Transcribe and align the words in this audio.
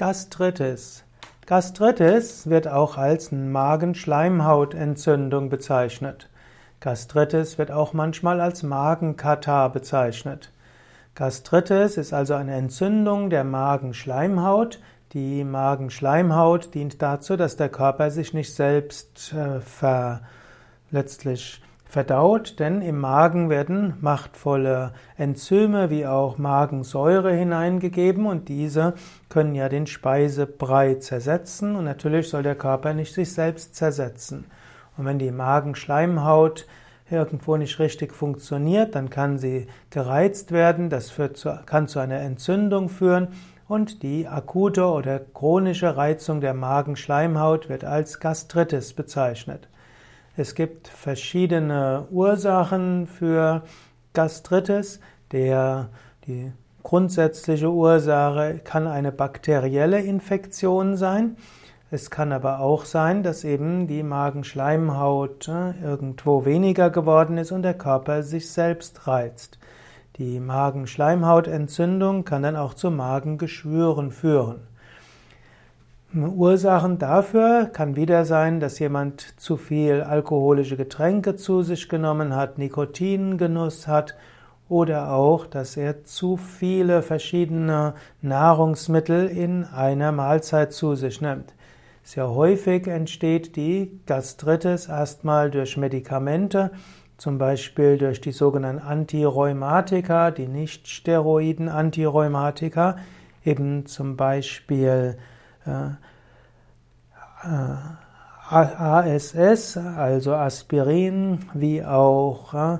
Gastritis. 0.00 1.04
Gastritis 1.44 2.48
wird 2.48 2.66
auch 2.66 2.96
als 2.96 3.32
Magenschleimhautentzündung 3.32 5.50
bezeichnet. 5.50 6.30
Gastritis 6.80 7.58
wird 7.58 7.70
auch 7.70 7.92
manchmal 7.92 8.40
als 8.40 8.62
Magenkatar 8.62 9.70
bezeichnet. 9.70 10.52
Gastritis 11.14 11.98
ist 11.98 12.14
also 12.14 12.32
eine 12.32 12.54
Entzündung 12.54 13.28
der 13.28 13.44
Magenschleimhaut. 13.44 14.80
Die 15.12 15.44
Magenschleimhaut 15.44 16.72
dient 16.72 17.02
dazu, 17.02 17.36
dass 17.36 17.56
der 17.56 17.68
Körper 17.68 18.10
sich 18.10 18.32
nicht 18.32 18.54
selbst 18.54 19.34
äh, 19.34 19.60
ver, 19.60 20.22
letztlich 20.90 21.60
verdaut, 21.90 22.60
denn 22.60 22.82
im 22.82 22.98
Magen 22.98 23.50
werden 23.50 23.94
machtvolle 24.00 24.92
Enzyme 25.16 25.90
wie 25.90 26.06
auch 26.06 26.38
Magensäure 26.38 27.32
hineingegeben 27.32 28.26
und 28.26 28.48
diese 28.48 28.94
können 29.28 29.54
ja 29.54 29.68
den 29.68 29.86
Speisebrei 29.86 30.94
zersetzen 30.94 31.74
und 31.74 31.84
natürlich 31.84 32.28
soll 32.28 32.44
der 32.44 32.54
Körper 32.54 32.94
nicht 32.94 33.12
sich 33.12 33.32
selbst 33.32 33.74
zersetzen. 33.74 34.44
Und 34.96 35.04
wenn 35.04 35.18
die 35.18 35.32
Magenschleimhaut 35.32 36.66
irgendwo 37.10 37.56
nicht 37.56 37.78
richtig 37.80 38.14
funktioniert, 38.14 38.94
dann 38.94 39.10
kann 39.10 39.38
sie 39.38 39.66
gereizt 39.90 40.52
werden, 40.52 40.90
das 40.90 41.12
zu, 41.34 41.58
kann 41.66 41.88
zu 41.88 41.98
einer 41.98 42.20
Entzündung 42.20 42.88
führen 42.88 43.28
und 43.66 44.04
die 44.04 44.28
akute 44.28 44.84
oder 44.84 45.18
chronische 45.18 45.96
Reizung 45.96 46.40
der 46.40 46.54
Magenschleimhaut 46.54 47.68
wird 47.68 47.84
als 47.84 48.20
Gastritis 48.20 48.92
bezeichnet. 48.94 49.68
Es 50.36 50.54
gibt 50.54 50.88
verschiedene 50.88 52.06
Ursachen 52.10 53.06
für 53.06 53.62
Gastritis. 54.12 55.00
Der, 55.32 55.90
die 56.26 56.52
grundsätzliche 56.82 57.70
Ursache 57.70 58.60
kann 58.62 58.86
eine 58.86 59.12
bakterielle 59.12 60.00
Infektion 60.00 60.96
sein. 60.96 61.36
Es 61.90 62.10
kann 62.10 62.30
aber 62.32 62.60
auch 62.60 62.84
sein, 62.84 63.24
dass 63.24 63.42
eben 63.42 63.88
die 63.88 64.04
Magenschleimhaut 64.04 65.48
äh, 65.48 65.72
irgendwo 65.82 66.44
weniger 66.44 66.88
geworden 66.90 67.36
ist 67.36 67.50
und 67.50 67.62
der 67.62 67.74
Körper 67.74 68.22
sich 68.22 68.50
selbst 68.50 69.08
reizt. 69.08 69.58
Die 70.16 70.38
Magenschleimhautentzündung 70.38 72.24
kann 72.24 72.44
dann 72.44 72.54
auch 72.54 72.74
zu 72.74 72.92
Magengeschwüren 72.92 74.12
führen. 74.12 74.69
Ursachen 76.12 76.98
dafür 76.98 77.66
kann 77.66 77.94
wieder 77.94 78.24
sein, 78.24 78.58
dass 78.58 78.80
jemand 78.80 79.20
zu 79.38 79.56
viel 79.56 80.00
alkoholische 80.00 80.76
Getränke 80.76 81.36
zu 81.36 81.62
sich 81.62 81.88
genommen 81.88 82.34
hat, 82.34 82.58
Nikotingenuss 82.58 83.86
hat 83.86 84.16
oder 84.68 85.12
auch, 85.12 85.46
dass 85.46 85.76
er 85.76 86.04
zu 86.04 86.36
viele 86.36 87.02
verschiedene 87.02 87.94
Nahrungsmittel 88.22 89.28
in 89.28 89.62
einer 89.64 90.10
Mahlzeit 90.10 90.72
zu 90.72 90.96
sich 90.96 91.20
nimmt. 91.20 91.54
Sehr 92.02 92.28
häufig 92.28 92.88
entsteht 92.88 93.54
die 93.54 94.00
Gastritis 94.06 94.88
erstmal 94.88 95.48
durch 95.48 95.76
Medikamente, 95.76 96.72
zum 97.18 97.38
Beispiel 97.38 97.98
durch 97.98 98.20
die 98.20 98.32
sogenannten 98.32 98.82
Antirheumatika, 98.82 100.32
die 100.32 100.48
nicht 100.48 100.88
steroiden 100.88 101.68
Antirheumatika, 101.68 102.96
eben 103.44 103.86
zum 103.86 104.16
Beispiel 104.16 105.16
ASS, 108.50 109.76
also 109.76 110.34
Aspirin, 110.34 111.40
wie 111.54 111.84
auch 111.84 112.54
äh, 112.54 112.78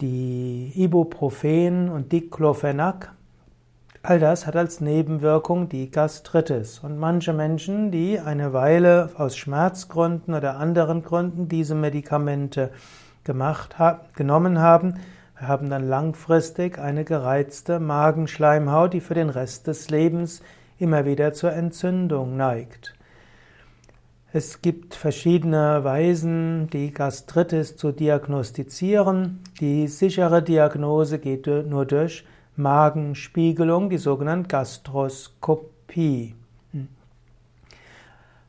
die 0.00 0.72
Ibuprofen 0.74 1.88
und 1.88 2.12
Diclofenac. 2.12 3.12
All 4.02 4.18
das 4.18 4.46
hat 4.46 4.56
als 4.56 4.82
Nebenwirkung 4.82 5.70
die 5.70 5.90
Gastritis. 5.90 6.80
Und 6.80 6.98
manche 6.98 7.32
Menschen, 7.32 7.90
die 7.90 8.20
eine 8.20 8.52
Weile 8.52 9.10
aus 9.16 9.36
Schmerzgründen 9.36 10.34
oder 10.34 10.58
anderen 10.58 11.02
Gründen 11.02 11.48
diese 11.48 11.74
Medikamente 11.74 12.70
gemacht, 13.22 13.76
genommen 14.14 14.58
haben, 14.58 14.96
haben 15.36 15.70
dann 15.70 15.88
langfristig 15.88 16.78
eine 16.78 17.04
gereizte 17.04 17.80
Magenschleimhaut, 17.80 18.92
die 18.92 19.00
für 19.00 19.14
den 19.14 19.30
Rest 19.30 19.66
des 19.66 19.88
Lebens 19.88 20.42
immer 20.78 21.04
wieder 21.04 21.32
zur 21.32 21.52
Entzündung 21.52 22.36
neigt. 22.36 22.94
Es 24.32 24.62
gibt 24.62 24.94
verschiedene 24.94 25.84
Weisen, 25.84 26.68
die 26.70 26.92
Gastritis 26.92 27.76
zu 27.76 27.92
diagnostizieren. 27.92 29.40
Die 29.60 29.86
sichere 29.86 30.42
Diagnose 30.42 31.20
geht 31.20 31.46
nur 31.46 31.86
durch 31.86 32.24
Magenspiegelung, 32.56 33.90
die 33.90 33.98
sogenannte 33.98 34.48
Gastroskopie. 34.48 36.34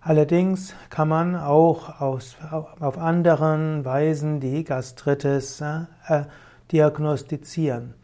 Allerdings 0.01 0.75
kann 0.91 1.07
man 1.07 1.35
auch 1.35 1.99
aus, 1.99 2.37
auf 2.79 2.99
anderen 2.99 3.83
Weisen 3.85 4.39
die 4.39 4.63
Gastritis 4.63 5.61
äh, 5.61 6.25
diagnostizieren. 6.71 7.95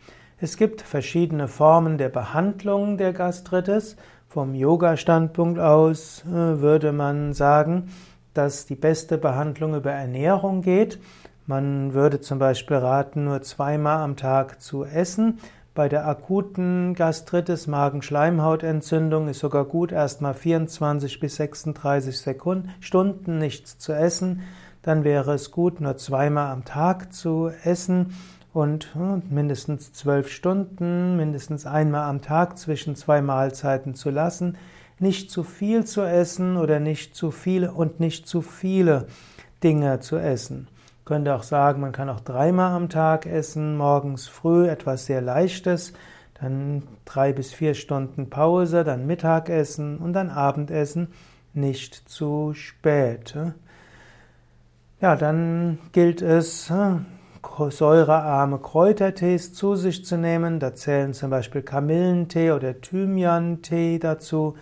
Es 0.43 0.57
gibt 0.57 0.81
verschiedene 0.81 1.47
Formen 1.47 1.99
der 1.99 2.09
Behandlung 2.09 2.97
der 2.97 3.13
Gastritis. 3.13 3.95
Vom 4.27 4.55
Yoga-Standpunkt 4.55 5.59
aus 5.59 6.23
äh, 6.25 6.31
würde 6.31 6.93
man 6.93 7.33
sagen, 7.33 7.91
dass 8.33 8.65
die 8.65 8.75
beste 8.75 9.19
Behandlung 9.19 9.75
über 9.75 9.91
Ernährung 9.91 10.63
geht. 10.63 10.99
Man 11.45 11.93
würde 11.93 12.21
zum 12.21 12.39
Beispiel 12.39 12.77
raten, 12.77 13.25
nur 13.25 13.43
zweimal 13.43 13.97
am 13.97 14.15
Tag 14.15 14.63
zu 14.63 14.83
essen. 14.83 15.37
Bei 15.75 15.87
der 15.87 16.07
akuten 16.07 16.95
Gastritis, 16.95 17.67
Magenschleimhautentzündung 17.67 19.27
ist 19.27 19.41
sogar 19.41 19.65
gut, 19.65 19.91
erstmal 19.91 20.33
24 20.33 21.19
bis 21.19 21.35
36 21.35 22.17
Sekunden, 22.17 22.71
Stunden 22.79 23.37
nichts 23.37 23.77
zu 23.77 23.93
essen. 23.93 24.41
Dann 24.81 25.03
wäre 25.03 25.35
es 25.35 25.51
gut, 25.51 25.81
nur 25.81 25.97
zweimal 25.97 26.51
am 26.51 26.65
Tag 26.65 27.13
zu 27.13 27.51
essen 27.63 28.15
und 28.53 28.93
hm, 28.93 29.23
mindestens 29.29 29.93
zwölf 29.93 30.29
Stunden, 30.29 31.15
mindestens 31.15 31.65
einmal 31.65 32.09
am 32.09 32.21
Tag 32.21 32.57
zwischen 32.57 32.95
zwei 32.95 33.21
Mahlzeiten 33.21 33.95
zu 33.95 34.09
lassen, 34.09 34.57
nicht 34.99 35.31
zu 35.31 35.43
viel 35.43 35.85
zu 35.85 36.01
essen 36.01 36.57
oder 36.57 36.79
nicht 36.79 37.15
zu 37.15 37.31
viele 37.31 37.71
und 37.71 37.99
nicht 37.99 38.27
zu 38.27 38.41
viele 38.41 39.07
Dinge 39.63 39.99
zu 39.99 40.17
essen. 40.17 40.67
Ich 40.99 41.05
könnte 41.05 41.33
auch 41.35 41.43
sagen, 41.43 41.81
man 41.81 41.91
kann 41.91 42.09
auch 42.09 42.19
dreimal 42.19 42.73
am 42.73 42.89
Tag 42.89 43.25
essen, 43.25 43.77
morgens 43.77 44.27
früh 44.27 44.67
etwas 44.67 45.05
sehr 45.05 45.21
Leichtes, 45.21 45.93
dann 46.39 46.83
drei 47.05 47.33
bis 47.33 47.53
vier 47.53 47.73
Stunden 47.73 48.29
Pause, 48.29 48.83
dann 48.83 49.07
Mittagessen 49.07 49.97
und 49.97 50.13
dann 50.13 50.29
Abendessen, 50.29 51.07
nicht 51.53 51.95
zu 52.09 52.53
spät. 52.53 53.35
Ja, 55.01 55.15
dann 55.15 55.79
gilt 55.91 56.21
es, 56.21 56.69
hm, 56.69 57.05
säurearme 57.69 58.59
Kräutertees 58.59 59.53
zu 59.53 59.75
sich 59.75 60.05
zu 60.05 60.17
nehmen. 60.17 60.59
Da 60.59 60.75
zählen 60.75 61.13
zum 61.13 61.29
Beispiel 61.29 61.61
Kamillentee 61.61 62.51
oder 62.51 62.79
Thymian-Tee 62.79 63.99
dazu. 63.99 64.55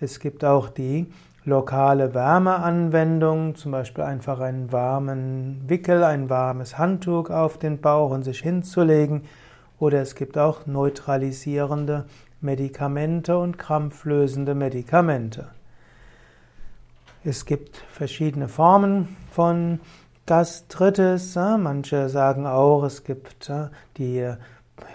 Es 0.00 0.20
gibt 0.20 0.44
auch 0.44 0.68
die 0.68 1.12
lokale 1.44 2.14
Wärmeanwendung, 2.14 3.54
zum 3.54 3.72
Beispiel 3.72 4.04
einfach 4.04 4.40
einen 4.40 4.72
warmen 4.72 5.62
Wickel, 5.66 6.04
ein 6.04 6.30
warmes 6.30 6.78
Handtuch 6.78 7.30
auf 7.30 7.58
den 7.58 7.80
Bauch 7.80 8.10
und 8.10 8.22
sich 8.22 8.40
hinzulegen. 8.40 9.22
Oder 9.78 10.02
es 10.02 10.14
gibt 10.14 10.36
auch 10.36 10.66
neutralisierende 10.66 12.04
Medikamente 12.40 13.38
und 13.38 13.58
krampflösende 13.58 14.54
Medikamente. 14.54 15.48
Es 17.24 17.44
gibt 17.44 17.76
verschiedene 17.90 18.48
Formen 18.48 19.16
von 19.30 19.80
Gastritis. 20.26 21.34
Manche 21.36 22.08
sagen 22.08 22.46
auch, 22.46 22.84
es 22.84 23.04
gibt 23.04 23.50
die 23.96 24.32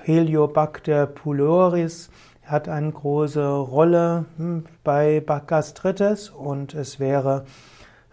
Heliobacter 0.04 1.08
pylori 1.08 1.88
hat 2.46 2.70
eine 2.70 2.92
große 2.92 3.48
Rolle 3.48 4.26
hm, 4.38 4.66
bei 4.84 5.20
Gastritis 5.20 6.30
und 6.30 6.74
es 6.74 7.00
wäre, 7.00 7.46